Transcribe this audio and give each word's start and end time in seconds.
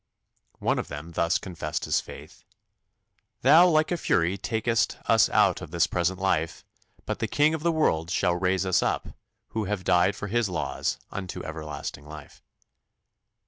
One 0.57 0.79
of 0.79 0.87
them 0.87 1.11
thus 1.11 1.37
confessed 1.37 1.85
his 1.85 2.01
faith: 2.01 2.43
"Thou 3.41 3.67
like 3.67 3.91
a 3.91 3.97
fury 3.97 4.35
takest 4.35 4.97
us 5.05 5.29
out 5.29 5.61
of 5.61 5.69
this 5.69 5.85
present 5.85 6.17
life, 6.19 6.65
but 7.05 7.19
the 7.19 7.27
King 7.27 7.53
of 7.53 7.61
the 7.61 7.71
world 7.71 8.09
shall 8.09 8.33
raise 8.33 8.65
us 8.65 8.81
up, 8.81 9.09
who 9.49 9.65
have 9.65 9.83
died 9.83 10.15
for 10.15 10.25
His 10.25 10.49
laws, 10.49 10.97
unto 11.11 11.43
everlasting 11.45 12.07
life." 12.07 12.41